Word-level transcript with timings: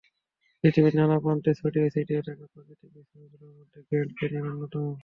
পৃথিবীর 0.63 0.95
নানা 0.99 1.17
প্রান্তে 1.23 1.51
ছড়িয়ে 1.59 1.93
ছিটিয়ে 1.95 2.25
থাকা 2.27 2.45
প্রাকৃতিক 2.53 2.89
বিস্ময়গুলোর 2.95 3.53
মধ্যে 3.57 3.79
গ্র্যান্ড 3.81 4.11
ক্যনিয়ন 4.17 4.45
অন্যতম। 4.51 4.85